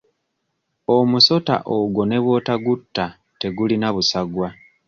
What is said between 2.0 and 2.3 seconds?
ne